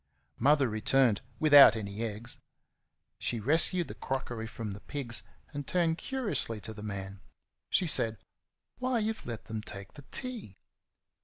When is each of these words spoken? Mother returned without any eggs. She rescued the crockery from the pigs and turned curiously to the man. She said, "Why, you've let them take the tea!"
Mother 0.39 0.67
returned 0.67 1.21
without 1.39 1.75
any 1.75 2.01
eggs. 2.01 2.39
She 3.19 3.39
rescued 3.39 3.87
the 3.87 3.93
crockery 3.93 4.47
from 4.47 4.71
the 4.71 4.79
pigs 4.79 5.21
and 5.53 5.67
turned 5.67 5.99
curiously 5.99 6.59
to 6.61 6.73
the 6.73 6.81
man. 6.81 7.21
She 7.69 7.85
said, 7.85 8.17
"Why, 8.79 8.97
you've 8.97 9.27
let 9.27 9.45
them 9.45 9.61
take 9.61 9.93
the 9.93 10.05
tea!" 10.09 10.57